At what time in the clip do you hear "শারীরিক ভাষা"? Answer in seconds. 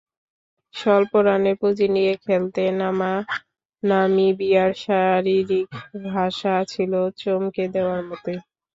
4.83-6.55